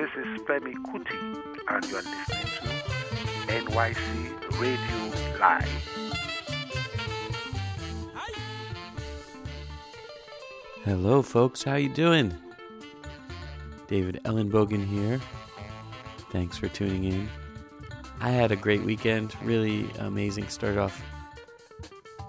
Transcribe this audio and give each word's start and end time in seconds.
This 0.00 0.24
is 0.24 0.40
Femi 0.46 0.72
Kuti, 0.86 1.18
and 1.68 1.84
you 1.84 1.96
are 1.96 2.00
listening 2.00 2.46
to 2.56 3.70
NYC 3.70 4.58
Radio 4.58 5.38
Live. 5.38 5.68
Hello, 10.86 11.20
folks. 11.20 11.62
How 11.62 11.74
you 11.74 11.90
doing? 11.90 12.34
David 13.88 14.22
Ellenbogen 14.24 14.86
here. 14.86 15.20
Thanks 16.30 16.56
for 16.56 16.68
tuning 16.68 17.04
in. 17.04 17.28
I 18.20 18.30
had 18.30 18.52
a 18.52 18.56
great 18.56 18.82
weekend. 18.82 19.36
Really 19.42 19.86
amazing. 19.98 20.48
Start 20.48 20.78
off 20.78 21.02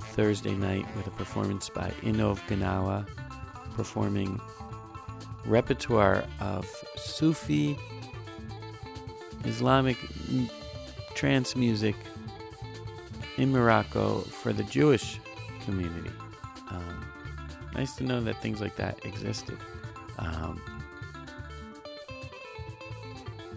Thursday 0.10 0.56
night 0.56 0.86
with 0.98 1.08
a 1.08 1.12
performance 1.12 1.70
by 1.70 1.90
Innov 2.02 2.42
Gnawa, 2.50 3.08
performing 3.76 4.42
repertoire 5.46 6.26
of 6.42 6.70
Sufi 7.02 7.78
Islamic 9.46 9.98
trance 11.16 11.56
music 11.56 11.96
in 13.38 13.52
Morocco 13.52 14.20
for 14.22 14.54
the 14.54 14.64
Jewish 14.64 15.20
community. 15.66 16.12
Um, 16.70 17.06
nice 17.74 17.96
to 17.96 18.04
know 18.04 18.22
that 18.22 18.42
things 18.42 18.62
like 18.62 18.76
that 18.76 19.04
existed. 19.06 19.58
Um, 20.20 20.62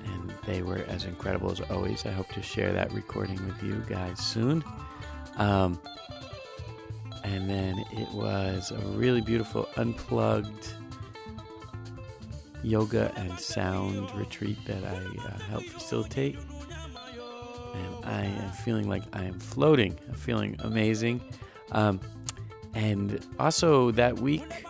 and 0.05 0.33
they 0.47 0.63
were 0.63 0.85
as 0.89 1.05
incredible 1.05 1.51
as 1.51 1.61
always. 1.61 2.07
I 2.07 2.13
hope 2.13 2.29
to 2.31 2.43
share 2.43 2.73
that 2.73 2.93
recording 2.93 3.45
with 3.47 3.63
you 3.63 3.83
guys 3.89 4.19
soon. 4.19 4.65
Um, 5.37 5.79
and 7.25 7.49
then 7.49 7.85
it 7.93 8.09
was 8.13 8.71
a 8.71 8.79
really 8.97 9.21
beautiful 9.21 9.69
unplugged 9.77 10.74
yoga 12.65 13.13
and 13.17 13.39
sound 13.39 14.11
retreat 14.15 14.59
that 14.67 14.83
I 14.85 14.97
uh, 14.97 15.39
helped 15.51 15.69
facilitate. 15.69 16.39
And 17.75 18.05
I 18.05 18.25
am 18.25 18.53
feeling 18.53 18.89
like 18.89 19.03
I 19.13 19.25
am 19.25 19.39
floating. 19.39 19.99
I'm 20.09 20.15
feeling 20.15 20.57
amazing. 20.61 21.21
Um, 21.73 22.01
and 22.75 23.25
also 23.39 23.91
that 23.93 24.19
week, 24.21 24.65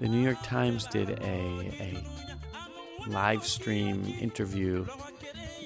the 0.00 0.08
New 0.08 0.20
York 0.20 0.38
Times 0.42 0.86
did 0.86 1.10
a, 1.10 1.22
a 1.22 2.04
live 3.08 3.44
stream 3.44 4.04
interview 4.20 4.86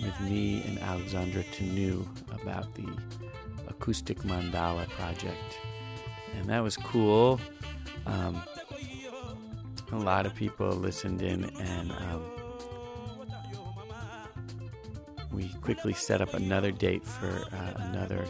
with 0.03 0.21
me 0.21 0.63
and 0.67 0.79
Alexandra 0.79 1.45
Tanu 1.45 2.07
about 2.33 2.75
the 2.75 2.89
Acoustic 3.69 4.19
Mandala 4.21 4.89
project. 4.91 5.59
And 6.39 6.49
that 6.49 6.63
was 6.63 6.77
cool. 6.77 7.41
Um, 8.07 8.43
a 9.93 9.99
lot 9.99 10.27
of 10.27 10.35
people 10.35 10.71
listened 10.71 11.23
in, 11.23 11.45
and 11.45 11.93
um, 11.93 12.23
we 15.31 15.49
quickly 15.61 15.93
set 15.93 16.21
up 16.21 16.35
another 16.35 16.71
date 16.71 17.05
for 17.05 17.29
uh, 17.29 17.73
another 17.91 18.27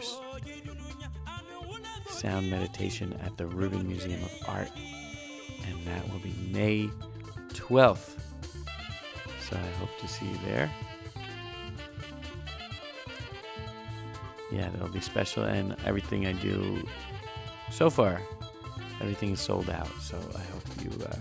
sound 2.09 2.49
meditation 2.49 3.13
at 3.21 3.37
the 3.37 3.45
Rubin 3.45 3.87
Museum 3.87 4.21
of 4.23 4.31
Art, 4.47 4.71
and 5.67 5.87
that 5.87 6.11
will 6.11 6.19
be 6.19 6.33
May 6.51 6.89
12th. 7.49 8.19
So 9.49 9.57
I 9.57 9.79
hope 9.79 9.89
to 9.99 10.07
see 10.07 10.25
you 10.25 10.37
there. 10.45 10.71
Yeah, 14.51 14.69
that'll 14.69 14.89
be 14.89 15.01
special, 15.01 15.43
and 15.43 15.75
everything 15.85 16.27
I 16.27 16.33
do 16.33 16.85
so 17.71 17.89
far, 17.89 18.21
everything 19.01 19.31
is 19.31 19.39
sold 19.39 19.69
out. 19.69 19.89
So 20.01 20.17
I 20.35 20.41
hope 20.51 20.63
you 20.83 21.05
uh, 21.05 21.15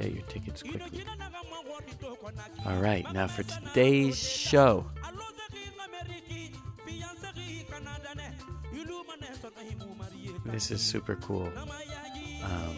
get 0.00 0.14
your 0.14 0.24
tickets 0.24 0.62
quickly. 0.62 1.04
All 2.66 2.80
right, 2.80 3.10
now 3.12 3.26
for 3.26 3.42
today's 3.42 4.18
show. 4.18 4.86
This 10.46 10.70
is 10.70 10.80
super 10.80 11.16
cool. 11.16 11.50
Um, 12.44 12.76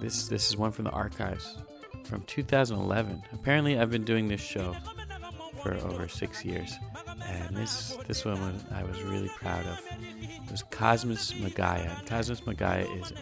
this 0.00 0.28
this 0.28 0.48
is 0.48 0.56
one 0.56 0.72
from 0.72 0.84
the 0.84 0.90
archives 0.90 1.56
from 2.04 2.22
2011. 2.22 3.22
Apparently, 3.32 3.78
I've 3.78 3.90
been 3.90 4.04
doing 4.04 4.28
this 4.28 4.40
show 4.40 4.74
for 5.62 5.74
over 5.76 6.08
six 6.08 6.44
years, 6.44 6.76
and 7.26 7.56
this 7.56 7.96
this 8.08 8.24
one 8.24 8.60
I 8.72 8.82
was 8.82 9.00
really 9.02 9.28
proud 9.28 9.64
of. 9.66 9.80
It 10.20 10.50
was 10.50 10.62
Cosmas 10.64 11.32
Magaya. 11.34 12.04
Cosmas 12.06 12.40
Magaya 12.40 12.86
is 13.00 13.12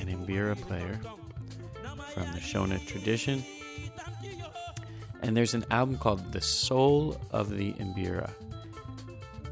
an 0.00 0.06
Mbira 0.24 0.58
player 0.60 1.00
from 2.18 2.32
the 2.32 2.40
Shona 2.40 2.84
tradition, 2.84 3.44
and 5.22 5.36
there's 5.36 5.54
an 5.54 5.64
album 5.70 5.98
called 5.98 6.32
"The 6.32 6.40
Soul 6.40 7.20
of 7.30 7.56
the 7.56 7.72
Mbira" 7.74 8.30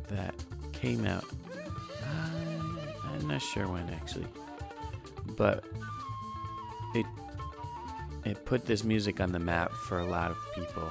that 0.08 0.34
came 0.72 1.06
out. 1.06 1.24
I, 2.04 3.14
I'm 3.14 3.28
not 3.28 3.40
sure 3.40 3.68
when 3.68 3.88
actually, 3.90 4.26
but 5.36 5.64
it 6.96 7.06
it 8.24 8.44
put 8.44 8.66
this 8.66 8.82
music 8.82 9.20
on 9.20 9.30
the 9.30 9.38
map 9.38 9.70
for 9.72 10.00
a 10.00 10.06
lot 10.06 10.32
of 10.32 10.36
people. 10.56 10.90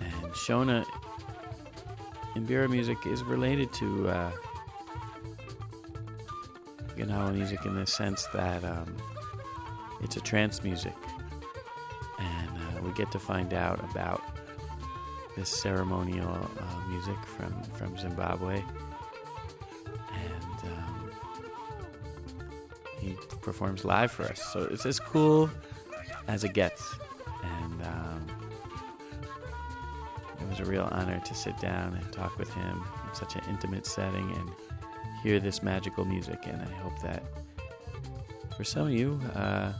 And 0.00 0.32
Shona 0.32 0.84
Mbira 2.36 2.70
music 2.70 2.98
is 3.04 3.24
related 3.24 3.72
to 3.74 4.08
uh, 4.08 4.32
Gnawa 6.96 7.34
music 7.34 7.64
in 7.64 7.74
the 7.74 7.86
sense 7.86 8.26
that 8.32 8.62
um, 8.62 8.96
it's 10.04 10.16
a 10.16 10.20
trance 10.20 10.62
music. 10.62 10.94
And 12.18 12.48
uh, 12.50 12.82
we 12.82 12.92
get 12.92 13.10
to 13.12 13.18
find 13.18 13.54
out 13.54 13.80
about 13.90 14.22
this 15.36 15.48
ceremonial 15.48 16.28
uh, 16.28 16.88
music 16.88 17.16
from, 17.24 17.62
from 17.76 17.98
Zimbabwe. 17.98 18.62
And 20.12 20.72
um, 20.72 21.10
he 23.00 23.16
performs 23.42 23.84
live 23.84 24.12
for 24.12 24.24
us. 24.24 24.40
So 24.52 24.68
it's 24.70 24.86
as 24.86 25.00
cool 25.00 25.50
as 26.28 26.44
it 26.44 26.52
gets. 26.52 26.94
And 27.42 27.82
um, 27.82 28.26
it 30.40 30.48
was 30.48 30.60
a 30.60 30.64
real 30.70 30.88
honor 30.92 31.18
to 31.18 31.34
sit 31.34 31.58
down 31.58 31.94
and 31.94 32.12
talk 32.12 32.38
with 32.38 32.52
him 32.52 32.84
in 33.08 33.14
such 33.14 33.34
an 33.36 33.42
intimate 33.48 33.86
setting 33.86 34.30
and 34.36 34.50
hear 35.22 35.40
this 35.40 35.62
magical 35.62 36.04
music. 36.04 36.40
And 36.46 36.60
I 36.62 36.72
hope 36.74 37.00
that 37.02 37.24
for 38.56 38.62
some 38.62 38.86
of 38.86 38.92
you, 38.92 39.20
uh, 39.34 39.72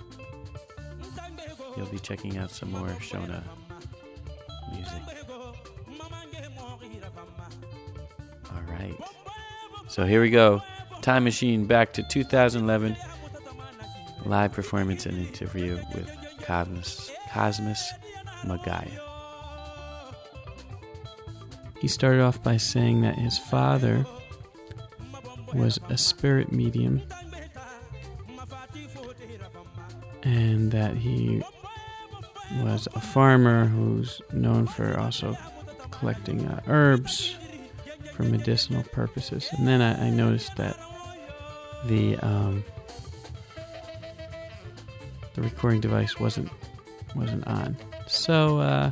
you'll 1.76 1.86
be 1.86 1.98
checking 1.98 2.38
out 2.38 2.50
some 2.50 2.70
more 2.70 2.88
Shona 3.00 3.42
music. 4.72 5.02
All 8.50 8.62
right. 8.68 8.96
So 9.88 10.04
here 10.04 10.20
we 10.20 10.30
go. 10.30 10.62
Time 11.02 11.24
Machine 11.24 11.66
back 11.66 11.92
to 11.94 12.02
2011. 12.02 12.96
Live 14.24 14.52
performance 14.52 15.04
and 15.04 15.18
interview 15.18 15.78
with 15.94 16.10
Cosmas, 16.42 17.10
Cosmas 17.30 17.92
Magaya. 18.44 19.00
He 21.80 21.88
started 21.88 22.22
off 22.22 22.42
by 22.42 22.56
saying 22.56 23.02
that 23.02 23.16
his 23.18 23.36
father 23.36 24.06
was 25.52 25.78
a 25.90 25.98
spirit 25.98 26.50
medium 26.50 27.02
and 30.22 30.72
that 30.72 30.96
he 30.96 31.42
was 32.62 32.88
a 32.94 33.00
farmer 33.00 33.66
who's 33.66 34.20
known 34.32 34.66
for 34.66 34.98
also 34.98 35.36
collecting 35.90 36.46
uh, 36.46 36.60
herbs 36.66 37.36
for 38.14 38.22
medicinal 38.22 38.82
purposes. 38.84 39.48
And 39.52 39.66
then 39.66 39.80
I, 39.80 40.06
I 40.06 40.10
noticed 40.10 40.56
that 40.56 40.78
the 41.86 42.16
um, 42.18 42.64
the 45.34 45.42
recording 45.42 45.80
device 45.80 46.18
wasn't 46.18 46.50
wasn't 47.14 47.46
on. 47.46 47.76
So 48.06 48.58
uh, 48.58 48.90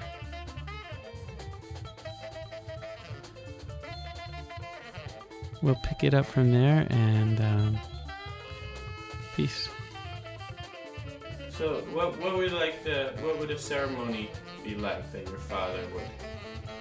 we'll 5.63 5.79
pick 5.85 6.05
it 6.05 6.15
up 6.15 6.27
from 6.27 6.53
there 6.53 6.87
and 6.91 7.41
um, 7.41 7.79
peace. 9.37 9.69
So, 11.63 11.75
what 11.93 12.19
what 12.19 12.37
would 12.37 12.51
like 12.51 12.83
the 12.83 13.13
what 13.21 13.39
would 13.39 13.53
a 13.53 13.57
ceremony 13.57 14.29
be 14.65 14.75
like 14.75 15.13
that 15.13 15.29
your 15.29 15.39
father 15.39 15.85
would 15.95 16.11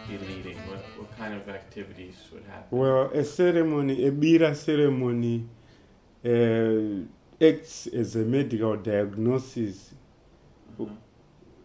be 0.08 0.18
leading? 0.26 0.58
What 0.68 0.84
what 0.98 1.16
kind 1.20 1.36
of 1.36 1.48
activities 1.48 2.16
would 2.34 2.44
happen? 2.46 2.80
Well, 2.80 3.12
a 3.14 3.24
ceremony, 3.24 4.08
a 4.08 4.12
Bira 4.12 4.56
ceremony, 4.56 5.48
uh, 6.26 7.06
acts 7.40 7.86
as 7.86 8.16
a 8.16 8.26
medical 8.26 8.76
diagnosis. 8.76 9.92
Uh-huh. 10.80 10.90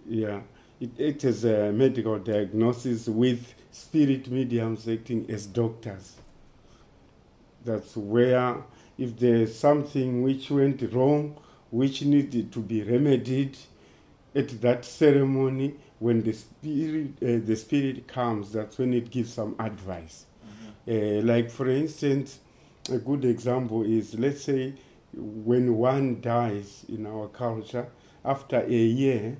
Yeah, 0.06 0.40
it 0.78 1.00
acts 1.00 1.24
as 1.24 1.44
a 1.46 1.72
medical 1.72 2.18
diagnosis 2.18 3.08
with 3.08 3.54
spirit 3.70 4.30
mediums 4.30 4.86
acting 4.86 5.24
as 5.30 5.46
doctors. 5.46 6.16
That's 7.64 7.96
where, 7.96 8.58
if 8.98 9.18
there's 9.18 9.58
something 9.58 10.22
which 10.22 10.50
went 10.50 10.82
wrong, 10.92 11.38
which 11.70 12.02
needed 12.02 12.52
to 12.52 12.60
be 12.60 12.82
remedied, 12.82 13.56
at 14.34 14.60
that 14.60 14.84
ceremony, 14.84 15.74
when 15.98 16.22
the 16.22 16.32
spirit, 16.32 17.12
uh, 17.22 17.44
the 17.44 17.56
spirit 17.56 18.06
comes, 18.06 18.52
that's 18.52 18.76
when 18.78 18.92
it 18.92 19.10
gives 19.10 19.32
some 19.32 19.56
advice. 19.58 20.26
Uh, 20.86 21.22
like 21.22 21.50
for 21.50 21.68
instance, 21.68 22.38
a 22.92 22.98
good 22.98 23.24
example 23.24 23.82
is 23.82 24.14
let's 24.14 24.42
say 24.44 24.74
when 25.12 25.74
one 25.76 26.20
dies 26.20 26.84
in 26.88 27.06
our 27.06 27.28
culture, 27.28 27.88
after 28.24 28.60
a 28.60 28.70
year, 28.70 29.38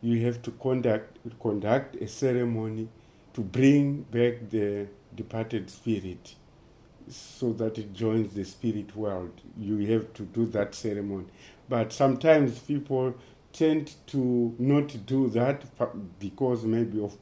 you 0.00 0.24
have 0.24 0.40
to 0.42 0.50
conduct 0.52 1.18
conduct 1.40 1.96
a 1.96 2.08
ceremony 2.08 2.88
to 3.34 3.40
bring 3.42 4.02
back 4.02 4.48
the 4.50 4.88
departed 5.14 5.68
spirit 5.68 6.34
so 7.10 7.52
that 7.54 7.78
it 7.78 7.92
joins 7.92 8.34
the 8.34 8.44
spirit 8.44 8.96
world. 8.96 9.40
You 9.58 9.78
have 9.92 10.12
to 10.14 10.22
do 10.22 10.46
that 10.46 10.74
ceremony. 10.74 11.26
But 11.68 11.92
sometimes 11.92 12.58
people 12.60 13.14
tend 13.52 13.94
to 14.08 14.54
not 14.58 15.06
do 15.06 15.28
that 15.30 15.64
because 16.18 16.64
maybe 16.64 17.00
of 17.02 17.16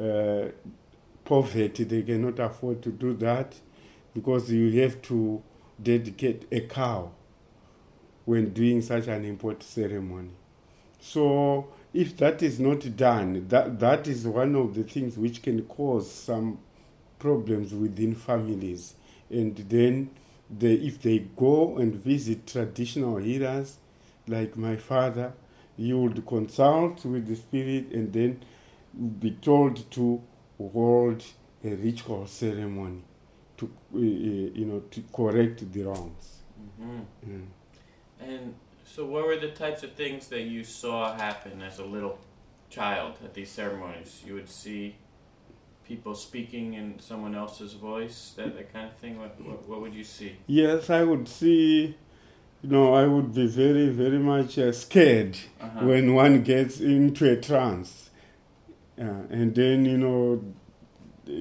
uh, 0.00 0.50
poverty, 1.24 1.84
they 1.84 2.02
cannot 2.02 2.38
afford 2.38 2.82
to 2.82 2.90
do 2.90 3.14
that 3.14 3.54
because 4.14 4.50
you 4.50 4.80
have 4.82 5.00
to 5.02 5.42
dedicate 5.82 6.46
a 6.52 6.60
cow 6.60 7.10
when 8.24 8.52
doing 8.52 8.80
such 8.80 9.06
an 9.06 9.24
important 9.24 9.62
ceremony. 9.62 10.30
So 11.00 11.68
if 11.92 12.16
that 12.18 12.42
is 12.42 12.58
not 12.58 12.96
done, 12.96 13.46
that, 13.48 13.78
that 13.80 14.08
is 14.08 14.26
one 14.26 14.54
of 14.54 14.74
the 14.74 14.82
things 14.84 15.18
which 15.18 15.42
can 15.42 15.62
cause 15.62 16.10
some 16.10 16.58
problems 17.24 17.72
within 17.72 18.14
families. 18.14 18.94
And 19.30 19.56
then 19.56 20.10
they, 20.50 20.74
if 20.74 21.00
they 21.00 21.20
go 21.34 21.78
and 21.78 21.94
visit 21.94 22.46
traditional 22.46 23.16
healers, 23.16 23.78
like 24.28 24.56
my 24.58 24.76
father, 24.76 25.32
you 25.78 25.98
would 26.02 26.26
consult 26.26 27.02
with 27.06 27.26
the 27.26 27.34
spirit 27.36 27.86
and 27.92 28.12
then 28.12 28.42
be 29.18 29.30
told 29.30 29.90
to 29.92 30.20
hold 30.58 31.24
a 31.64 31.74
ritual 31.74 32.26
ceremony 32.26 33.02
to, 33.56 33.64
uh, 33.94 33.98
uh, 33.98 34.00
you 34.00 34.66
know, 34.66 34.80
to 34.90 35.02
correct 35.10 35.72
the 35.72 35.82
wrongs. 35.82 36.26
hmm 36.78 37.00
Yeah. 37.26 38.26
And 38.28 38.54
so, 38.84 39.06
what 39.06 39.26
were 39.26 39.40
the 39.46 39.52
types 39.64 39.82
of 39.82 39.92
things 39.94 40.28
that 40.28 40.42
you 40.42 40.62
saw 40.62 41.16
happen 41.16 41.62
as 41.62 41.78
a 41.78 41.84
little 41.84 42.18
child 42.68 43.14
at 43.24 43.32
these 43.32 43.50
ceremonies? 43.50 44.22
You 44.26 44.34
would 44.34 44.50
see 44.50 44.96
people 45.86 46.14
speaking 46.14 46.74
in 46.74 46.98
someone 46.98 47.34
else's 47.34 47.74
voice, 47.74 48.32
that, 48.36 48.56
that 48.56 48.72
kind 48.72 48.86
of 48.86 48.96
thing. 48.96 49.18
What, 49.18 49.40
what, 49.40 49.68
what 49.68 49.80
would 49.82 49.94
you 49.94 50.04
see? 50.04 50.36
Yes, 50.46 50.90
I 50.90 51.02
would 51.04 51.28
see, 51.28 51.94
you 52.62 52.68
know, 52.70 52.94
I 52.94 53.06
would 53.06 53.34
be 53.34 53.46
very, 53.46 53.88
very 53.88 54.18
much 54.18 54.58
uh, 54.58 54.72
scared 54.72 55.36
Uh-huh. 55.60 55.86
when 55.86 56.14
one 56.14 56.42
gets 56.42 56.80
into 56.80 57.30
a 57.30 57.36
trance 57.36 58.10
uh, 58.98 59.04
and 59.30 59.54
then, 59.54 59.84
you 59.84 59.98
know, 59.98 60.42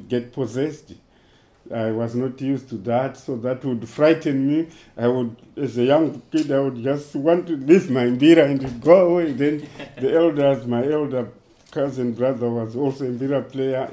get 0.08 0.34
possessed. 0.34 0.94
I 1.74 1.92
was 1.92 2.14
not 2.14 2.42
used 2.42 2.68
to 2.70 2.76
that, 2.80 3.16
so 3.16 3.38
that 3.38 3.64
would 3.64 3.88
frighten 3.88 4.48
me. 4.48 4.68
I 4.98 5.08
would, 5.08 5.36
as 5.56 5.78
a 5.78 5.86
young 5.86 6.22
kid, 6.30 6.52
I 6.52 6.60
would 6.60 6.84
just 6.84 7.16
want 7.16 7.48
to 7.48 7.56
leave 7.56 7.90
my 7.90 8.04
mbira 8.04 8.44
and 8.46 8.82
go 8.82 9.08
away. 9.12 9.32
Then 9.32 9.66
the 9.98 10.14
elders, 10.14 10.68
my 10.68 10.86
elder 10.86 11.30
cousin 11.72 12.14
brother 12.14 12.50
was 12.50 12.76
also 12.76 13.06
a 13.06 13.10
mbira 13.10 13.50
player, 13.50 13.90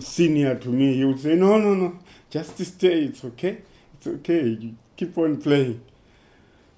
senior 0.00 0.54
to 0.56 0.68
me. 0.68 0.94
He 0.94 1.04
would 1.04 1.20
say, 1.20 1.34
"No, 1.34 1.58
no, 1.58 1.74
no, 1.74 1.98
just 2.30 2.58
stay. 2.64 3.04
It's 3.04 3.24
okay. 3.24 3.58
It's 3.94 4.06
okay. 4.06 4.74
Keep 4.96 5.18
on 5.18 5.36
playing." 5.40 5.80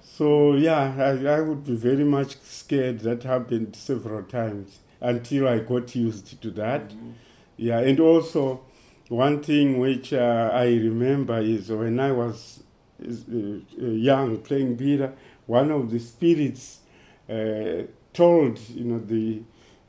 So 0.02 0.54
yeah, 0.54 0.94
I, 0.98 1.26
I 1.38 1.40
would 1.40 1.64
be 1.64 1.74
very 1.74 2.04
much 2.04 2.36
scared. 2.42 3.00
That 3.00 3.22
happened 3.22 3.74
several 3.76 4.22
times 4.22 4.80
until 5.00 5.48
I 5.48 5.58
got 5.58 5.94
used 5.94 6.40
to 6.42 6.50
that. 6.52 6.90
Mhm. 6.90 7.12
Yeah, 7.56 7.78
and 7.80 8.00
also 8.00 8.60
one 9.08 9.42
thing 9.42 9.78
which 9.78 10.12
uh, 10.12 10.50
I 10.52 10.66
remember 10.66 11.38
is 11.38 11.70
when 11.70 12.00
I 12.00 12.12
was 12.12 12.62
is, 13.00 13.24
uh, 13.28 13.60
uh, 13.82 13.86
young 13.86 14.38
playing 14.38 14.76
bira, 14.76 15.12
one 15.46 15.70
of 15.70 15.90
the 15.90 15.98
spirits 15.98 16.80
uh, 17.28 17.82
told 18.12 18.58
you 18.70 18.84
know 18.84 18.98
the 18.98 19.42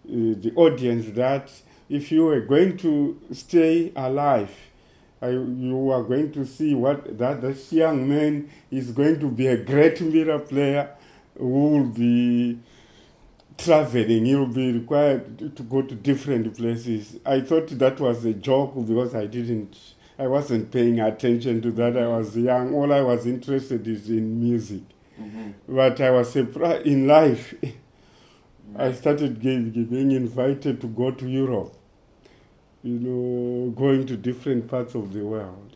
uh, 0.08 0.36
the 0.44 0.52
audience 0.56 1.06
that 1.16 1.52
if 1.90 2.12
you 2.12 2.26
were 2.26 2.42
going 2.42 2.78
to 2.78 3.20
stay 3.32 3.92
alive, 3.96 4.52
I, 5.22 5.30
you 5.30 5.90
are 5.92 6.04
going 6.04 6.32
to 6.34 6.46
see 6.46 6.74
what 6.76 7.18
that 7.18 7.42
this 7.42 7.72
young 7.72 8.08
man 8.10 8.50
is 8.72 8.92
going 8.92 9.20
to 9.20 9.28
be 9.30 9.48
a 9.48 9.58
great 9.58 9.96
mbira 9.98 10.48
player 10.48 10.90
who 11.38 11.48
will 11.70 11.86
be 11.86 12.60
traveling. 13.58 14.26
He 14.26 14.36
will 14.36 14.48
be 14.48 14.72
required 14.72 15.56
to- 15.56 15.64
go 15.64 15.82
to 15.82 15.96
different 15.96 16.56
places. 16.58 17.18
I 17.26 17.42
thought 17.42 17.68
that 17.80 18.00
was 18.00 18.26
a 18.26 18.34
joke 18.34 18.74
because 18.86 19.16
I 19.16 19.26
didn't. 19.28 19.78
I 20.18 20.28
wasn't 20.28 20.72
paying 20.72 21.00
attention 21.00 21.62
to 21.62 21.72
that. 21.72 21.98
I 21.98 22.08
was 22.08 22.38
young. 22.38 22.74
All 22.74 22.92
I 22.94 23.02
was 23.02 23.26
interested 23.26 23.86
is 23.88 24.10
in 24.10 24.40
music. 24.40 24.82
Mhm. 25.20 25.54
But 25.68 26.00
I 26.02 26.12
was 26.12 26.32
surprised 26.32 26.86
in 26.86 27.08
life. 27.08 27.54
I 28.78 28.92
started 28.94 29.42
being 29.42 30.12
invited 30.12 30.82
to 30.82 30.88
go 30.88 31.12
to 31.12 31.28
Europe, 31.28 31.76
you 32.84 33.00
know, 33.00 33.72
going 33.72 34.06
to 34.08 34.18
different 34.18 34.68
parts 34.68 34.96
of 34.96 35.14
the 35.14 35.24
world. 35.24 35.76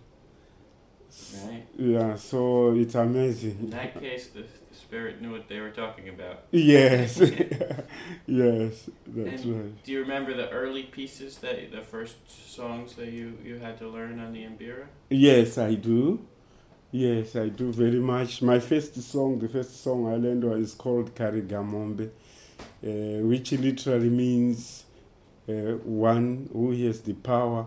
Right. 1.46 1.66
Yeah, 1.78 2.16
so 2.16 2.74
it's 2.76 2.96
amazing. 2.96 3.58
In 3.62 3.70
that 3.72 4.00
case, 4.00 4.28
the, 4.28 4.44
spirit 4.90 5.22
knew 5.22 5.32
what 5.32 5.48
they 5.48 5.60
were 5.60 5.70
talking 5.70 6.10
about. 6.10 6.46
Yes, 6.50 7.20
yes, 8.26 8.90
that's 9.06 9.44
And 9.44 9.56
right. 9.56 9.84
Do 9.84 9.92
you 9.92 10.02
remember 10.02 10.34
the 10.34 10.50
early 10.50 10.84
pieces 10.84 11.38
that 11.40 11.72
the 11.72 11.82
first 11.82 12.16
songs 12.56 12.96
that 12.96 13.10
you, 13.10 13.38
you 13.44 13.60
had 13.60 13.78
to 13.80 13.88
learn 13.88 14.20
on 14.20 14.34
the 14.34 14.40
Mbira? 14.46 14.86
Yes, 15.12 15.60
I 15.60 15.76
do. 15.76 16.26
Yes, 16.92 17.36
I 17.36 17.50
do 17.50 17.72
very 17.72 18.00
much. 18.00 18.42
My 18.42 18.60
first 18.60 19.00
song, 19.00 19.38
the 19.38 19.48
first 19.48 19.84
song 19.84 20.08
I 20.08 20.16
learned 20.16 20.44
was 20.44 20.74
called 20.74 21.14
Karigamombe, 21.14 22.10
which 22.82 23.52
literally 23.52 24.10
means 24.10 24.86
uh, 25.48 25.54
one 25.84 26.50
who 26.54 26.72
has 26.86 27.02
the 27.02 27.14
power 27.14 27.66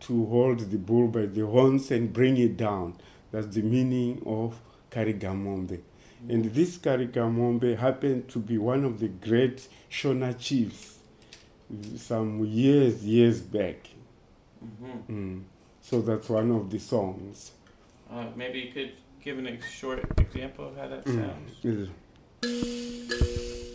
to 0.00 0.26
hold 0.26 0.58
the 0.70 0.78
bull 0.78 1.08
by 1.08 1.26
the 1.26 1.46
horns 1.46 1.90
and 1.90 2.12
bring 2.12 2.36
it 2.36 2.56
down. 2.56 2.94
That's 3.32 3.46
the 3.54 3.62
meaning 3.62 4.22
of 4.26 4.58
Karigamombe. 4.90 5.80
And 6.28 6.44
this 6.54 6.76
Karigamombe 6.78 7.78
happened 7.78 8.28
to 8.30 8.38
be 8.38 8.58
one 8.58 8.84
of 8.84 8.98
the 9.00 9.08
great 9.08 9.68
Shona 9.90 10.38
chiefs 10.38 10.98
some 11.96 12.44
years, 12.44 13.04
years 13.04 13.40
back. 13.40 13.88
hmm 14.60 15.12
Mm. 15.12 15.42
So 15.82 16.02
that's 16.02 16.28
one 16.28 16.50
of 16.50 16.68
the 16.70 16.78
songs. 16.78 17.52
Uh, 18.10 18.26
maybe 18.36 18.58
you 18.60 18.72
could 18.72 18.92
give 19.24 19.38
an 19.38 19.46
ex- 19.46 19.70
short 19.70 20.04
example 20.18 20.68
of 20.68 20.76
how 20.76 20.88
that 20.88 21.04
Mm. 21.06 21.88
sounds. 22.42 23.69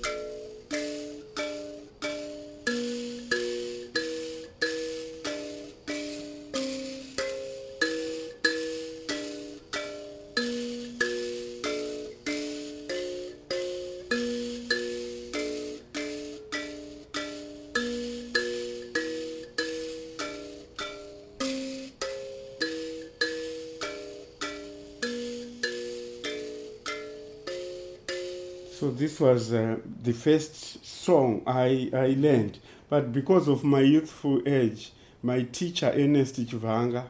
So 28.85 28.91
this 28.91 29.19
was 29.19 29.51
uh, 29.51 29.77
the 30.03 30.13
first 30.13 30.85
song 30.85 31.41
I, 31.47 31.89
I 31.91 32.15
learned. 32.19 32.59
But 32.87 33.11
because 33.11 33.47
of 33.47 33.63
my 33.63 33.79
youthful 33.79 34.47
age, 34.47 34.91
my 35.23 35.41
teacher, 35.41 35.91
Ernest 35.91 36.35
Chivanga, 36.45 37.05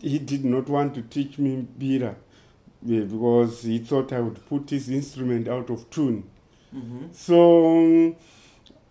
he 0.00 0.20
did 0.20 0.44
not 0.44 0.68
want 0.68 0.94
to 0.94 1.02
teach 1.02 1.38
me 1.38 1.66
bira 1.76 2.14
because 2.86 3.62
he 3.62 3.80
thought 3.80 4.12
I 4.12 4.20
would 4.20 4.48
put 4.48 4.70
his 4.70 4.88
instrument 4.88 5.48
out 5.48 5.70
of 5.70 5.90
tune. 5.90 6.22
Mm-hmm. 6.72 7.06
So 7.10 8.14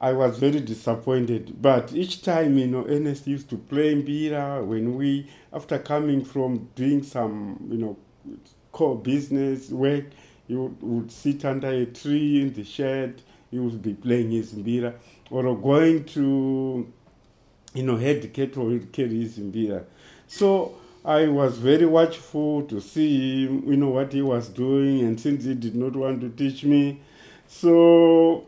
I 0.01 0.11
was 0.11 0.37
very 0.37 0.59
disappointed. 0.59 1.61
But 1.61 1.93
each 1.93 2.23
time, 2.23 2.57
you 2.57 2.67
know, 2.67 2.85
Ernest 2.89 3.25
used 3.25 3.49
to 3.51 3.57
play 3.57 3.95
mbira 3.95 4.65
when 4.65 4.95
we, 4.95 5.31
after 5.53 5.79
coming 5.79 6.25
from 6.25 6.67
doing 6.75 7.03
some, 7.03 7.69
you 7.71 7.77
know, 7.77 7.97
core 8.73 8.97
business 8.97 9.69
work, 9.69 10.07
he 10.47 10.55
would, 10.55 10.81
would 10.81 11.11
sit 11.11 11.45
under 11.45 11.69
a 11.69 11.85
tree 11.85 12.41
in 12.41 12.53
the 12.53 12.63
shed. 12.63 13.21
He 13.51 13.59
would 13.59 13.81
be 13.81 13.93
playing 13.93 14.31
his 14.31 14.53
mbira, 14.53 14.95
or 15.29 15.55
going 15.55 16.03
to, 16.05 16.91
you 17.73 17.83
know, 17.83 17.95
head 17.95 18.33
cattle, 18.33 18.69
he'd 18.69 18.91
carry 18.91 19.21
his 19.21 19.37
mbira. 19.37 19.85
So 20.27 20.75
I 21.05 21.27
was 21.27 21.57
very 21.57 21.85
watchful 21.85 22.63
to 22.63 22.81
see 22.81 23.45
him, 23.45 23.63
you 23.67 23.77
know, 23.77 23.89
what 23.89 24.11
he 24.11 24.21
was 24.21 24.49
doing, 24.49 25.01
and 25.01 25.19
since 25.19 25.45
he 25.45 25.53
did 25.53 25.75
not 25.75 25.95
want 25.95 26.21
to 26.21 26.29
teach 26.29 26.63
me, 26.63 26.99
so 27.47 28.45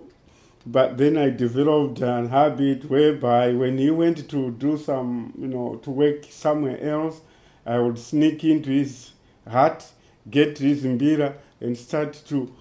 But 0.69 0.97
then 0.97 1.17
I 1.17 1.29
developed 1.29 2.01
an 2.01 2.27
habit 2.27 2.89
whereby 2.89 3.53
when 3.53 3.77
he 3.77 3.89
went 3.89 4.29
to 4.29 4.51
do 4.51 4.77
some, 4.77 5.33
you 5.39 5.47
know, 5.47 5.75
to 5.83 5.89
work 5.89 6.25
somewhere 6.29 6.77
else, 6.81 7.21
I 7.65 7.79
would 7.79 7.97
sneak 7.97 8.43
into 8.43 8.71
his 8.71 9.11
hut, 9.49 9.89
get 10.29 10.57
his 10.57 10.83
mbira, 10.83 11.35
and 11.59 11.77
start 11.77 12.13
to 12.27 12.53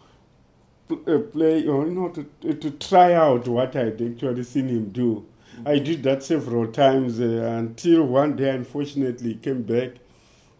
uh, 0.90 1.18
play, 1.32 1.66
or 1.66 1.86
you 1.86 1.92
know, 1.92 2.08
to, 2.08 2.54
to 2.54 2.70
try 2.72 3.12
out 3.12 3.48
what 3.48 3.74
I'd 3.76 4.00
actually 4.00 4.44
seen 4.44 4.68
him 4.68 4.90
do. 4.90 5.26
I 5.64 5.78
did 5.78 6.02
that 6.02 6.22
several 6.22 6.66
times 6.68 7.20
uh, 7.20 7.24
until 7.58 8.04
one 8.04 8.36
day, 8.36 8.50
unfortunately, 8.50 9.34
he 9.34 9.34
came 9.36 9.62
back 9.62 9.92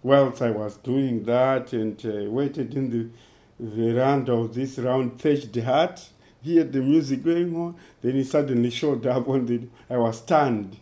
whilst 0.03 0.41
I 0.41 0.51
was 0.51 0.77
doing 0.79 1.25
that 1.25 1.73
and 1.73 2.05
uh, 2.05 2.31
waited 2.31 2.75
in 2.75 2.91
the 2.91 3.09
veranda 3.59 4.33
of 4.33 4.55
this 4.55 4.79
round 4.79 5.21
thatched 5.21 5.57
hut, 5.57 6.09
heard 6.45 6.73
the 6.73 6.81
music 6.81 7.25
going 7.25 7.55
on. 7.57 7.77
Then 8.03 8.15
he 8.15 8.25
suddenly 8.25 8.71
showed 8.71 9.07
up 9.07 9.29
on 9.35 9.47
the. 9.47 9.69
I 9.91 9.97
was 9.97 10.19
stunned, 10.19 10.77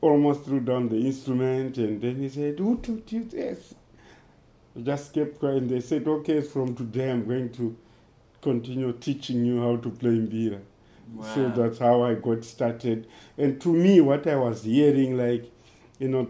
almost 0.00 0.44
threw 0.44 0.60
down 0.60 0.88
the 0.88 1.06
instrument, 1.06 1.78
and 1.78 2.00
then 2.00 2.16
he 2.16 2.28
said, 2.28 2.58
"Who 2.58 2.76
taught 2.78 3.10
you 3.12 3.24
this?" 3.24 3.74
Just 4.82 5.12
kept 5.12 5.38
quiet. 5.38 5.58
And 5.58 5.70
they 5.70 5.80
said, 5.80 6.06
"Okay, 6.06 6.40
from 6.40 6.74
today, 6.74 7.10
I'm 7.10 7.26
going 7.26 7.50
to 7.52 7.76
continue 8.42 8.92
teaching 8.92 9.44
you 9.44 9.60
how 9.60 9.76
to 9.76 9.90
play 9.90 10.10
mbira." 10.10 10.60
So 11.34 11.48
that's 11.50 11.78
how 11.78 12.02
I 12.02 12.14
got 12.14 12.44
started. 12.44 13.06
And 13.38 13.60
to 13.60 13.72
me, 13.72 14.00
what 14.00 14.26
I 14.26 14.36
was 14.36 14.64
hearing, 14.64 15.16
like, 15.16 15.44
you 15.98 16.08
know, 16.08 16.26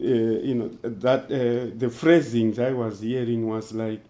uh, 0.00 0.04
you 0.04 0.54
know 0.54 0.68
that 0.82 1.24
uh, 1.26 1.70
the 1.76 1.88
phrasings 1.88 2.58
I 2.58 2.72
was 2.72 3.00
hearing 3.00 3.46
was 3.46 3.72
like, 3.72 4.00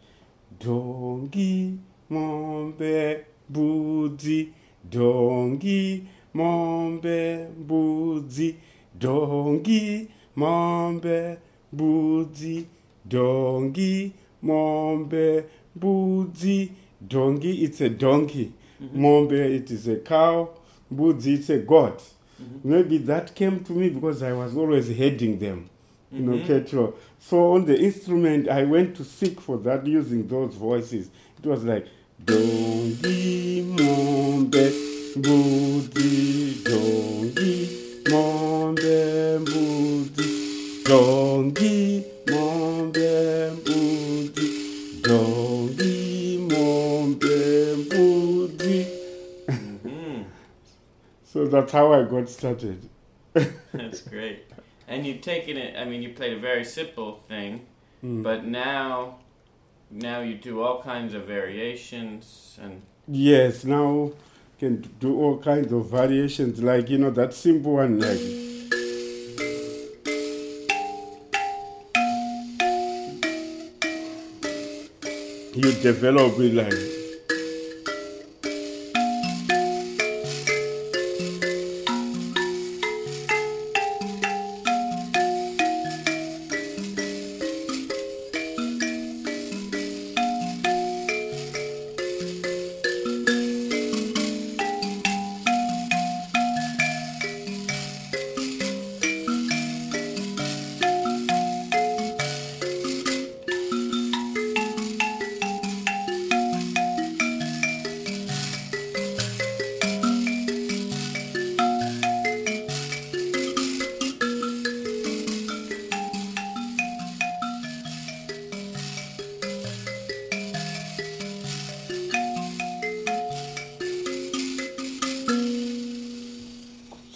"Dongi 0.59 1.77
mombe 2.11 3.25
budzi, 3.53 4.53
dongi 4.89 6.07
mombe 6.35 7.49
budzi, 7.67 8.55
dongi 8.99 10.09
mombe 10.37 11.39
budzi, 11.75 12.67
dongi 13.09 14.13
mombe 14.43 15.45
budzi." 15.79 16.71
Dongi, 17.07 17.63
it's 17.63 17.81
a 17.81 17.89
donkey. 17.91 18.53
Mm-hmm. 18.83 19.05
Mombe, 19.05 19.33
it 19.33 19.71
is 19.71 19.87
a 19.89 19.97
cow. 19.97 20.51
Budzi, 20.93 21.35
it's 21.39 21.51
a 21.51 21.59
goat. 21.59 22.03
Mm-hmm. 22.41 22.71
Maybe 22.71 22.99
that 22.99 23.35
came 23.35 23.63
to 23.65 23.73
me 23.73 23.91
because 23.91 24.23
I 24.23 24.33
was 24.33 24.57
always 24.57 24.89
heading 24.89 25.39
them, 25.39 25.69
you 26.11 26.21
know, 26.21 26.33
mm-hmm. 26.39 26.47
cattle. 26.47 26.95
So 27.19 27.53
on 27.53 27.67
the 27.67 27.79
instrument, 27.79 28.49
I 28.49 28.65
went 28.65 28.97
to 28.97 29.05
seek 29.05 29.41
for 29.41 29.59
that 29.59 29.87
using 29.87 30.27
those 30.29 30.55
voices. 30.55 31.11
It 31.39 31.47
was 31.47 31.65
like, 31.65 31.87
Dongi, 32.25 33.63
mombe, 33.65 34.71
budzi, 35.17 36.63
dongi, 36.65 38.05
mombe, 38.09 39.45
budzi, 39.45 40.85
dongi, 40.85 42.14
mombe, 42.27 43.51
budzi, 43.65 45.01
dongi, 45.03 46.39
mombe, 46.39 47.77
budzi. 47.91 48.87
Mhm. 49.49 50.25
So 51.25 51.47
that's 51.47 51.73
how 51.73 51.93
I 51.93 52.03
got 52.05 52.29
started. 52.29 52.89
That's 53.73 54.01
great. 54.03 54.45
And 54.87 55.05
you've 55.07 55.23
taken 55.23 55.57
it. 55.57 55.75
I 55.77 55.85
mean, 55.85 56.03
you 56.03 56.11
played 56.11 56.35
a 56.35 56.41
very 56.41 56.65
simple 56.65 57.21
thing, 57.29 57.61
Mm. 58.05 58.23
but 58.23 58.45
now, 58.45 59.17
now 59.91 60.21
you 60.21 60.35
do 60.37 60.63
all 60.63 60.81
kinds 60.83 61.15
of 61.15 61.23
variations 61.27 62.59
and. 62.63 62.83
Yes, 63.09 63.65
now 63.65 63.93
you 63.93 64.17
can 64.61 64.83
do 65.01 65.17
all 65.21 65.39
kinds 65.39 65.73
of 65.73 65.87
variations, 65.91 66.63
like 66.63 66.89
you 66.91 66.99
know 66.99 67.11
that 67.11 67.35
simple 67.35 67.73
one, 67.75 67.99
like 67.99 68.21
you 75.65 75.73
develop 75.81 76.39
it 76.41 76.53
like 76.53 77.04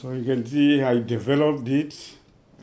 so 0.00 0.12
you 0.12 0.24
can 0.24 0.44
see 0.46 0.82
I 0.82 1.00
developed 1.00 1.68
it. 1.68 2.14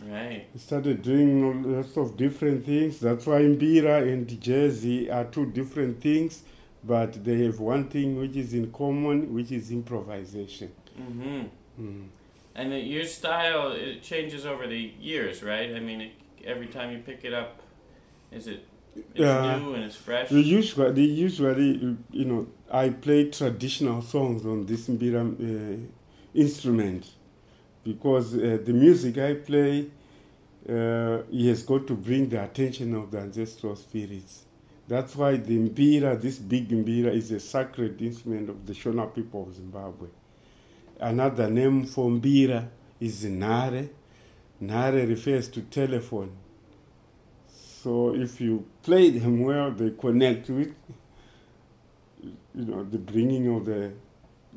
Right. 0.07 0.45
I 0.53 0.57
started 0.57 1.01
doing 1.01 1.63
lots 1.75 1.97
of 1.97 2.15
different 2.15 2.65
things. 2.65 2.99
That's 2.99 3.25
why 3.25 3.41
Mbira 3.41 4.03
and 4.11 4.39
Jersey 4.39 5.09
are 5.09 5.25
two 5.25 5.47
different 5.47 6.01
things, 6.01 6.43
but 6.83 7.23
they 7.23 7.43
have 7.45 7.59
one 7.59 7.89
thing 7.89 8.19
which 8.19 8.35
is 8.35 8.53
in 8.53 8.71
common, 8.71 9.33
which 9.33 9.51
is 9.51 9.71
improvisation. 9.71 10.71
hmm 10.95 11.43
Mm. 11.79 12.07
And 12.55 12.71
your 12.87 13.03
style 13.03 13.73
it 13.73 14.01
changes 14.01 14.45
over 14.45 14.65
the 14.65 14.93
years, 15.01 15.43
right? 15.43 15.75
I 15.75 15.81
mean, 15.81 15.99
it, 15.99 16.11
every 16.45 16.67
time 16.67 16.89
you 16.93 16.99
pick 16.99 17.25
it 17.25 17.33
up, 17.33 17.61
is 18.31 18.47
it 18.47 18.65
it's 18.95 19.19
Yeah. 19.19 19.57
new 19.59 19.73
and 19.73 19.83
it's 19.83 19.97
fresh? 19.97 20.31
Usually, 20.31 21.03
usually, 21.03 21.97
you 22.11 22.25
know, 22.25 22.47
I 22.71 22.91
play 22.91 23.29
traditional 23.29 24.01
songs 24.01 24.45
on 24.45 24.65
this 24.67 24.87
Mbira 24.87 25.21
uh, 25.25 25.77
instrument 26.33 27.03
because 27.85 28.33
uh, 28.33 28.57
the 28.65 28.73
music 28.73 29.17
I 29.19 29.35
play 29.35 29.85
uh, 30.67 31.19
has 31.31 31.63
got 31.63 31.85
to 31.87 31.93
bring 31.93 32.27
the 32.27 32.43
attention 32.43 32.95
of 32.95 33.11
the 33.11 33.19
ancestral 33.19 33.75
spirits. 33.75 34.43
That's 34.87 35.15
why 35.15 35.37
the 35.37 35.57
Mbira, 35.57 36.19
this 36.19 36.37
big 36.39 36.69
Mbira, 36.69 37.13
is 37.13 37.31
a 37.31 37.39
sacred 37.39 38.01
instrument 38.01 38.49
of 38.49 38.65
the 38.65 38.73
Shona 38.73 39.13
people 39.13 39.43
of 39.43 39.55
Zimbabwe. 39.55 40.09
Another 40.99 41.49
name 41.49 41.85
for 41.85 42.09
Mbira 42.09 42.67
is 42.99 43.23
Nhare. 43.25 43.89
Nhare 44.61 45.07
refers 45.07 45.47
to 45.49 45.61
telephone. 45.61 46.31
So 47.47 48.15
if 48.15 48.41
you 48.41 48.65
play 48.81 49.11
them 49.11 49.43
well, 49.43 49.69
they 49.71 49.91
connect 49.91 50.49
with, 50.49 50.73
you 52.23 52.65
know, 52.65 52.83
the 52.83 52.97
bringing 52.97 53.47
of 53.55 53.65
the 53.65 53.91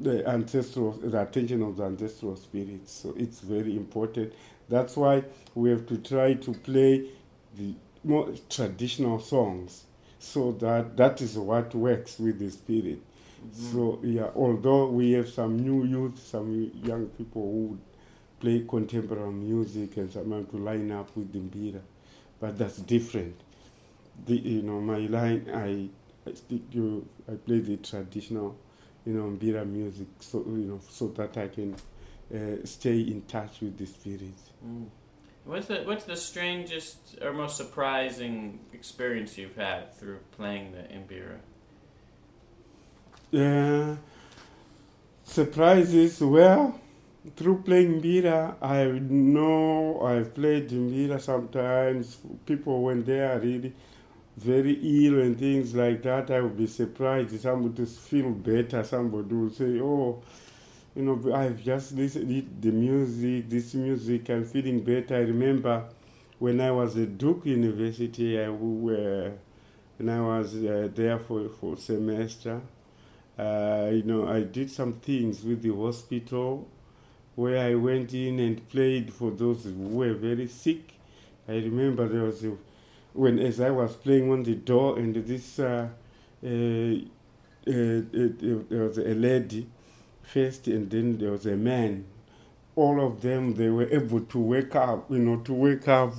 the 0.01 0.27
ancestral, 0.29 0.93
the 0.93 1.21
attention 1.23 1.63
of 1.63 1.77
the 1.77 1.85
ancestral 1.85 2.37
spirits. 2.37 2.93
So 2.93 3.15
it's 3.17 3.41
very 3.41 3.77
important. 3.77 4.33
That's 4.69 4.97
why 4.97 5.25
we 5.55 5.71
have 5.71 5.87
to 5.87 5.99
try 5.99 6.35
to 6.35 6.53
play 6.53 7.11
the 7.57 7.75
more 8.05 8.33
traditional 8.49 9.19
songs, 9.19 9.85
so 10.19 10.53
that 10.53 10.97
that 10.97 11.21
is 11.21 11.37
what 11.37 11.75
works 11.75 12.19
with 12.19 12.39
the 12.39 12.51
spirit. 12.51 13.01
Mm-hmm. 13.45 13.73
So 13.73 14.01
yeah, 14.03 14.31
although 14.35 14.89
we 14.89 15.13
have 15.13 15.29
some 15.29 15.59
new 15.59 15.85
youth, 15.85 16.19
some 16.19 16.71
young 16.83 17.07
people 17.07 17.43
who 17.43 17.79
play 18.41 18.65
contemporary 18.69 19.33
music 19.33 19.97
and 19.97 20.13
sometimes 20.13 20.51
to 20.51 20.59
line 20.59 20.93
up 20.93 21.15
with 21.17 21.33
the 21.33 21.39
mbira, 21.39 21.81
but 22.41 22.57
that's 22.59 22.77
different. 22.79 23.41
The 24.27 24.37
you 24.37 24.63
know 24.63 24.81
my 24.81 24.99
line 24.99 25.51
I, 25.53 25.89
I 26.29 26.35
stick 26.35 26.71
to 26.73 27.07
I 27.31 27.35
play 27.35 27.61
the 27.61 27.77
traditional, 27.79 28.57
you 29.09 29.15
know 29.15 29.31
mbira 29.31 29.65
music 29.67 30.09
so 30.21 30.45
you 30.47 30.67
know 30.69 30.81
so 30.91 31.09
that 31.09 31.37
I 31.39 31.49
can 31.49 31.75
uh, 32.35 32.65
stay 32.65 33.01
in 33.01 33.23
touch 33.23 33.61
with 33.63 33.79
the 33.79 33.87
spirit. 33.87 34.39
Mm. 34.65 34.87
What's 35.47 35.67
the 35.67 35.79
What's 35.85 36.05
the 36.05 36.17
strangest 36.17 36.99
or 37.23 37.33
most 37.33 37.57
surprising 37.57 38.61
experience 38.75 39.39
you've 39.39 39.57
had 39.57 39.95
through 39.99 40.19
playing 40.37 40.73
the 40.73 40.85
imbira? 40.97 41.39
Uh, 43.33 43.97
surprises 45.25 46.21
well 46.21 46.79
through 47.37 47.63
playing 47.63 48.01
mbira 48.01 48.57
i 48.63 48.85
know 49.11 50.01
i've 50.07 50.35
played 50.35 50.71
mbira 50.71 51.21
sometimes 51.21 52.17
people 52.47 52.83
when 52.83 53.05
they 53.05 53.21
are 53.21 53.39
really 53.39 53.73
very 54.39 54.73
ill 54.83 55.21
and 55.21 55.39
things 55.39 55.75
like 55.75 56.03
that 56.03 56.31
i 56.31 56.41
would 56.41 56.57
be 56.57 56.67
surprised 56.67 57.35
if 57.35 57.41
somebody 57.41 57.85
feel 57.85 58.31
better 58.31 58.83
somebody 58.85 59.35
will 59.35 59.51
say 59.51 59.81
oh 59.81 60.23
you 60.99 61.05
know, 61.05 61.33
I've 61.33 61.63
just 61.63 61.93
listened 61.93 62.61
the 62.61 62.73
music, 62.73 63.49
this 63.49 63.73
music, 63.73 64.29
I'm 64.31 64.45
feeling 64.45 64.81
better. 64.81 65.15
I 65.15 65.21
remember 65.21 65.85
when 66.41 66.61
I 66.61 66.73
was 66.73 66.97
at 66.97 67.17
Duke 67.17 67.47
University, 67.47 68.37
I 68.41 68.49
were, 68.49 69.33
when 69.97 70.09
I 70.09 70.21
was 70.21 70.57
uh, 70.57 70.89
there 70.93 71.21
for 71.21 71.49
for 71.49 71.77
semester, 71.77 72.61
uh, 73.39 73.91
you 73.93 74.03
know, 74.03 74.27
I 74.27 74.41
did 74.41 74.73
some 74.73 74.95
things 74.95 75.45
with 75.45 75.63
the 75.63 75.73
hospital 75.73 76.67
where 77.37 77.65
I 77.65 77.77
went 77.77 78.13
in 78.13 78.41
and 78.41 78.69
played 78.69 79.13
for 79.13 79.31
those 79.31 79.65
who 79.65 79.75
were 79.75 80.15
very 80.15 80.49
sick. 80.49 80.95
I 81.49 81.53
remember 81.53 82.09
there 82.09 82.25
was 82.25 82.45
a, 82.45 82.57
when 83.19 83.39
as 83.39 83.61
I 83.61 83.71
was 83.71 83.97
playing 83.97 84.31
on 84.31 84.43
the 84.45 84.55
door 84.55 84.99
and 84.99 85.15
this 85.15 85.59
uh, 85.59 85.89
uh, 86.45 86.49
uh, 86.49 86.51
uh, 87.67 88.29
there 88.71 88.83
was 88.89 88.99
a 88.99 89.15
lady 89.15 89.67
first 90.23 90.69
and 90.69 90.89
then 90.91 91.19
there 91.19 91.33
was 91.33 91.47
a 91.47 91.57
man. 91.57 92.05
All 92.77 93.05
of 93.05 93.21
them 93.21 93.55
they 93.55 93.69
were 93.71 93.89
able 93.91 94.21
to 94.21 94.39
wake 94.39 94.75
up, 94.77 95.11
you 95.11 95.19
know, 95.19 95.37
to 95.39 95.53
wake 95.53 95.89
up, 95.89 96.15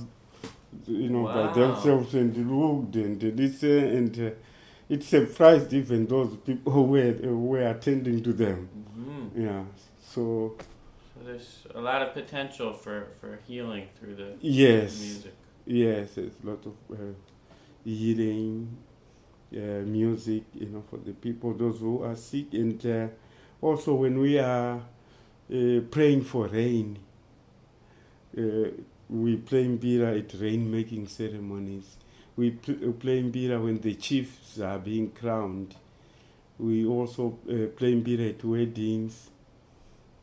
you 0.86 1.08
know, 1.08 1.22
Wow. 1.22 1.34
by 1.48 1.52
themselves 1.60 2.14
and 2.14 2.36
looked 2.50 2.96
and 2.96 3.22
listen 3.38 3.84
and. 3.98 4.20
Uh, 4.20 4.30
it 4.90 5.04
surprised 5.04 5.72
even 5.72 6.04
those 6.08 6.36
people 6.38 6.72
who 6.72 6.82
were, 6.82 7.12
who 7.12 7.38
were 7.38 7.64
attending 7.74 8.24
to 8.24 8.32
them. 8.32 8.68
hmm 8.92 9.40
Yeah. 9.40 9.62
So 10.00 10.56
So 11.14 11.24
there's 11.24 11.64
a 11.76 11.80
lot 11.80 12.02
of 12.02 12.12
potential 12.12 12.72
for, 12.72 13.06
for 13.20 13.38
healing 13.46 13.86
through 13.96 14.16
the 14.16 14.32
yes, 14.40 14.98
music. 15.00 15.34
Yes, 15.66 16.14
there's 16.14 16.32
a 16.42 16.46
lot 16.46 16.64
of 16.66 16.74
uh, 16.92 17.12
healing, 17.84 18.76
uh, 19.54 19.84
music, 19.84 20.44
you 20.54 20.66
know, 20.66 20.82
for 20.88 20.98
the 20.98 21.12
people, 21.12 21.54
those 21.54 21.80
who 21.80 22.02
are 22.04 22.16
sick, 22.16 22.52
and 22.54 22.84
uh, 22.86 23.08
also 23.60 23.94
when 23.94 24.18
we 24.18 24.38
are 24.38 24.76
uh, 25.52 25.80
praying 25.90 26.22
for 26.24 26.46
rain, 26.48 26.98
uh, 28.36 28.70
we 29.08 29.36
play 29.36 29.64
mbira 29.66 30.16
at 30.18 30.40
rain-making 30.40 31.06
ceremonies. 31.08 31.96
We 32.36 32.52
pl- 32.52 32.92
play 32.92 33.22
mbira 33.22 33.62
when 33.62 33.80
the 33.80 33.94
chiefs 33.96 34.60
are 34.60 34.78
being 34.78 35.10
crowned. 35.10 35.74
We 36.58 36.86
also 36.86 37.38
uh, 37.48 37.66
play 37.76 37.94
mbira 37.94 38.30
at 38.30 38.44
weddings. 38.44 39.30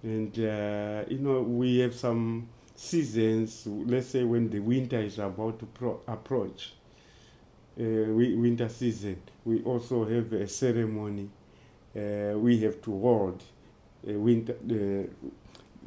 And, 0.03 0.33
uh, 0.39 1.03
you 1.09 1.17
know, 1.17 1.41
we 1.41 1.79
have 1.79 1.93
some 1.93 2.47
seasons, 2.77 3.67
let's 3.67 4.07
say 4.07 4.23
when 4.23 4.49
the 4.49 4.59
winter 4.59 4.99
is 4.99 5.19
about 5.19 5.59
to 5.59 5.65
pro- 5.65 5.99
approach, 6.07 6.73
uh, 7.79 7.83
we, 7.83 8.35
winter 8.35 8.69
season, 8.69 9.21
we 9.45 9.61
also 9.63 10.05
have 10.05 10.31
a 10.33 10.47
ceremony 10.47 11.29
uh, 11.95 12.33
we 12.37 12.59
have 12.61 12.81
to 12.83 12.91
hold. 13.01 13.43
Uh, 14.07 14.13
winter, 14.13 14.53
uh, 14.69 15.27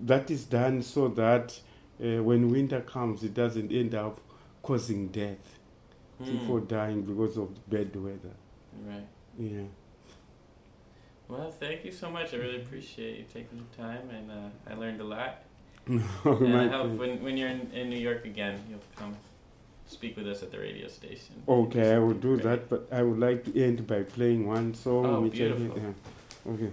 that 0.02 0.30
is 0.30 0.44
done 0.44 0.82
so 0.82 1.08
that 1.08 1.58
uh, 2.04 2.22
when 2.22 2.50
winter 2.50 2.80
comes, 2.80 3.22
it 3.22 3.34
doesn't 3.34 3.70
end 3.72 3.94
up 3.94 4.20
causing 4.62 5.08
death, 5.08 5.58
Hmm. 6.18 6.24
people 6.32 6.60
dying 6.60 7.02
because 7.02 7.38
of 7.38 7.48
bad 7.70 7.94
weather. 7.96 8.34
Right. 8.86 9.06
Yeah. 9.38 9.62
Well, 11.28 11.50
thank 11.52 11.84
you 11.84 11.92
so 11.92 12.10
much. 12.10 12.34
I 12.34 12.38
really 12.38 12.56
appreciate 12.56 13.18
you 13.18 13.24
taking 13.32 13.64
the 13.70 13.76
time, 13.82 14.10
and 14.10 14.30
uh, 14.30 14.48
I 14.70 14.74
learned 14.74 15.00
a 15.00 15.04
lot. 15.04 15.42
My 15.90 16.32
and 16.32 16.56
I 16.56 16.68
hope 16.68 16.92
when, 16.92 17.22
when 17.22 17.36
you're 17.36 17.48
in, 17.48 17.70
in 17.72 17.90
New 17.90 17.98
York 17.98 18.24
again, 18.24 18.62
you'll 18.68 18.80
come 18.96 19.16
speak 19.88 20.16
with 20.16 20.28
us 20.28 20.42
at 20.42 20.50
the 20.52 20.58
radio 20.58 20.86
station. 20.88 21.42
Okay, 21.48 21.94
I 21.94 21.98
will 21.98 22.14
do 22.14 22.36
Great. 22.38 22.42
that, 22.44 22.68
but 22.70 22.86
I 22.92 23.02
would 23.02 23.18
like 23.18 23.44
to 23.46 23.62
end 23.62 23.86
by 23.86 24.02
playing 24.02 24.46
one 24.46 24.74
song. 24.74 25.06
Oh, 25.06 25.20
which 25.22 25.34
I 25.34 25.48
beautiful. 25.48 25.78
yeah. 25.78 26.52
Okay. 26.52 26.70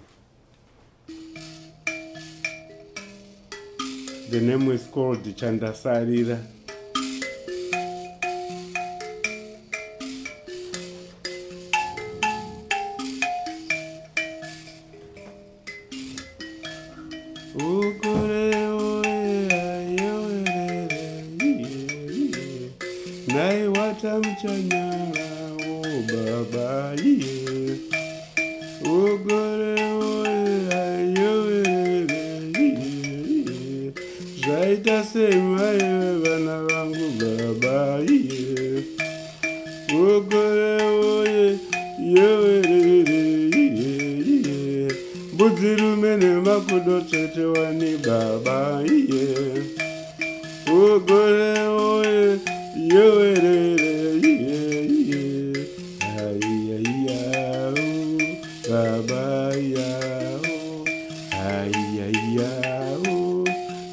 The 4.30 4.42
name 4.42 4.70
is 4.72 4.86
called 4.88 5.24
the 5.24 5.34
Chandasarira. 5.34 6.46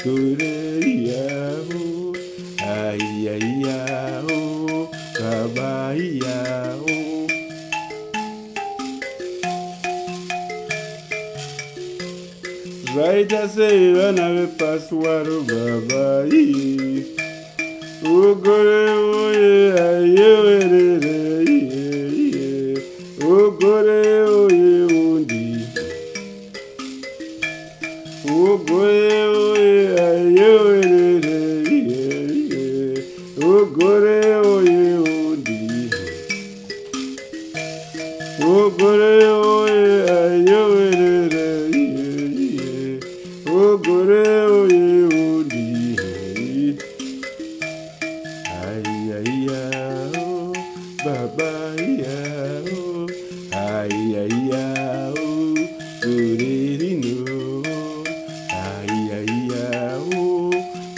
Kure 0.04 0.84
ya 1.08 1.56
o 1.80 2.12
Aiyaiya 2.60 4.20
o 4.36 4.88
baba 5.16 5.94
ya 5.96 6.76
o 6.76 7.24
zvaita 12.92 13.48
sei 13.48 13.92
vana 13.94 14.28
vepasi 14.34 14.94
waro 14.94 15.40
baba 15.48 16.26
ii 16.32 17.04
ugore 18.04 18.90
oye 19.24 19.72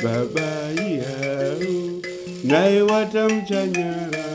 baba 0.07 0.71
iya, 0.87 1.14
oh, 1.66 1.99
naye 2.45 2.81
watamchanyara, 2.83 4.26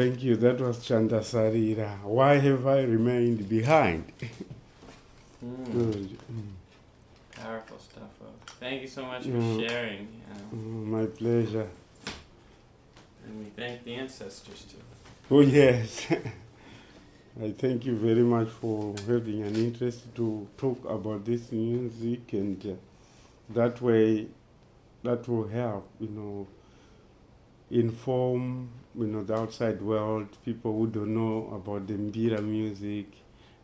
Thank 0.00 0.22
you. 0.22 0.34
That 0.36 0.58
was 0.58 0.82
Chanda 0.82 1.20
Sarira. 1.20 2.00
Why 2.04 2.38
have 2.38 2.66
I 2.66 2.80
remained 2.84 3.46
behind? 3.50 4.10
Good. 5.74 6.16
Powerful 7.32 7.78
stuff. 7.78 8.08
Folks. 8.18 8.54
Thank 8.54 8.80
you 8.80 8.88
so 8.88 9.04
much 9.04 9.24
for 9.24 9.28
Yeah. 9.28 9.68
sharing. 9.68 10.08
You 10.52 10.56
Mm, 10.56 10.84
My 10.96 11.04
pleasure. 11.04 11.68
and 13.26 13.38
we 13.40 13.50
thank 13.54 13.84
the 13.84 13.94
ancestors 13.96 14.64
too. 14.70 14.82
Oh, 15.30 15.40
yes. 15.42 16.06
I 17.46 17.50
thank 17.62 17.84
you 17.84 17.94
very 17.94 18.22
much 18.22 18.48
for 18.48 18.94
having 19.06 19.42
an 19.42 19.54
interest 19.54 20.00
to 20.14 20.48
talk 20.56 20.82
about 20.88 21.26
this 21.26 21.52
music, 21.52 22.32
and 22.32 22.58
uh, 22.66 22.74
that 23.50 23.82
way, 23.82 24.28
that 25.02 25.28
will 25.28 25.46
help, 25.48 25.86
you 26.00 26.08
know, 26.08 26.46
inform, 27.70 28.70
you 28.94 29.06
know, 29.06 29.22
the 29.22 29.34
outside 29.34 29.80
world, 29.80 30.28
people 30.44 30.76
who 30.76 30.86
don't 30.86 31.14
know 31.14 31.52
about 31.54 31.86
the 31.86 31.94
Mbira 31.94 32.42
music, 32.42 33.06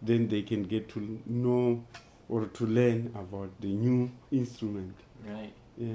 then 0.02 0.28
they 0.28 0.42
can 0.42 0.62
get 0.62 0.88
to 0.90 1.20
know 1.26 1.84
or 2.28 2.46
to 2.46 2.66
learn 2.66 3.12
about 3.14 3.50
the 3.60 3.68
new 3.68 4.10
instrument. 4.30 4.94
Right. 5.24 5.52
Yeah, 5.76 5.94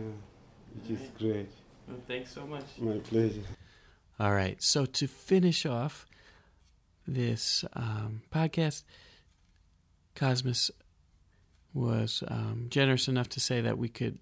which 0.75 0.99
is 0.99 1.09
great. 1.17 1.49
Well, 1.87 1.97
thanks 2.07 2.33
so 2.33 2.45
much. 2.45 2.65
My 2.79 2.97
pleasure. 2.97 3.41
All 4.19 4.31
right. 4.33 4.61
So 4.61 4.85
to 4.85 5.07
finish 5.07 5.65
off 5.65 6.05
this 7.07 7.65
um, 7.73 8.21
podcast, 8.31 8.83
Cosmas 10.15 10.71
was 11.73 12.23
um, 12.27 12.67
generous 12.69 13.07
enough 13.07 13.29
to 13.29 13.39
say 13.39 13.61
that 13.61 13.77
we 13.77 13.89
could 13.89 14.19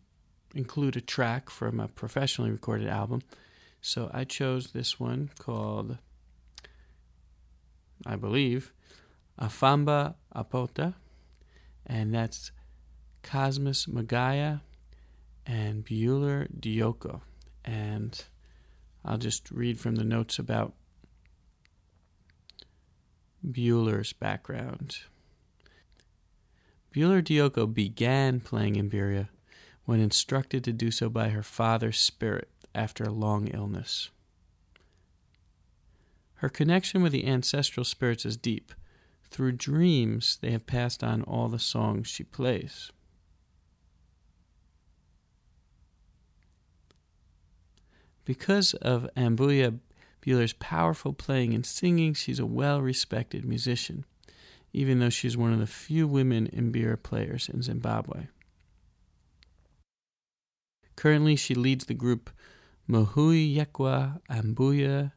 include 0.55 0.95
a 0.95 1.01
track 1.01 1.49
from 1.49 1.79
a 1.79 1.87
professionally 1.87 2.51
recorded 2.51 2.87
album. 2.87 3.21
So 3.81 4.09
I 4.13 4.23
chose 4.23 4.71
this 4.71 4.99
one 4.99 5.29
called, 5.39 5.97
I 8.05 8.15
believe, 8.15 8.73
Afamba 9.39 10.15
Apota, 10.35 10.95
and 11.85 12.13
that's 12.13 12.51
Cosmas 13.23 13.87
Magaya 13.87 14.61
and 15.45 15.83
Beauler 15.83 16.47
Dyoko. 16.57 17.21
And 17.63 18.21
I'll 19.03 19.17
just 19.17 19.49
read 19.49 19.79
from 19.79 19.95
the 19.95 20.03
notes 20.03 20.39
about 20.39 20.73
Beauler's 23.49 24.11
background. 24.13 24.97
Beauler 26.91 27.21
Dyoko 27.21 27.71
began 27.71 28.39
playing 28.39 28.75
Imbiria 28.75 29.29
when 29.85 29.99
instructed 29.99 30.63
to 30.65 30.73
do 30.73 30.91
so 30.91 31.09
by 31.09 31.29
her 31.29 31.43
father's 31.43 31.99
spirit 31.99 32.49
after 32.73 33.03
a 33.03 33.11
long 33.11 33.47
illness. 33.47 34.09
Her 36.35 36.49
connection 36.49 37.01
with 37.01 37.11
the 37.11 37.27
ancestral 37.27 37.83
spirits 37.83 38.25
is 38.25 38.37
deep. 38.37 38.71
Through 39.29 39.53
dreams, 39.53 40.37
they 40.41 40.51
have 40.51 40.65
passed 40.65 41.03
on 41.03 41.21
all 41.23 41.49
the 41.49 41.59
songs 41.59 42.07
she 42.07 42.23
plays. 42.23 42.91
Because 48.23 48.73
of 48.75 49.09
Ambuya 49.17 49.79
Beauler's 50.21 50.53
powerful 50.53 51.13
playing 51.13 51.53
and 51.53 51.65
singing, 51.65 52.13
she's 52.13 52.39
a 52.39 52.45
well 52.45 52.81
respected 52.81 53.43
musician, 53.43 54.05
even 54.71 54.99
though 54.99 55.09
she's 55.09 55.35
one 55.35 55.51
of 55.51 55.59
the 55.59 55.67
few 55.67 56.07
women 56.07 56.47
Mbira 56.53 57.01
players 57.01 57.49
in 57.49 57.61
Zimbabwe. 57.61 58.27
Currently, 60.95 61.35
she 61.37 61.55
leads 61.55 61.85
the 61.85 61.93
group 61.93 62.29
Mhuri 62.89 63.55
Yekwa 63.55 64.19
Ambuya 64.29 65.11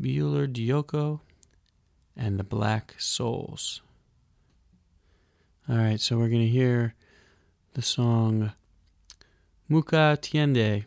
Beauler 0.00 0.46
Dyoko 0.46 1.20
and 2.16 2.38
the 2.38 2.44
Black 2.44 2.94
Souls. 2.98 3.82
All 5.68 5.76
right, 5.76 6.00
so 6.00 6.16
we're 6.16 6.30
going 6.30 6.40
to 6.40 6.48
hear 6.48 6.94
the 7.74 7.82
song 7.82 8.52
Muka 9.68 10.16
Tiende. 10.22 10.86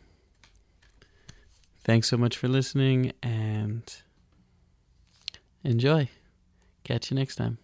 Thanks 1.84 2.08
so 2.08 2.18
much 2.18 2.36
for 2.36 2.48
listening 2.48 3.12
and 3.22 3.84
enjoy. 5.64 6.10
Catch 6.84 7.12
you 7.12 7.16
next 7.16 7.36
time. 7.36 7.60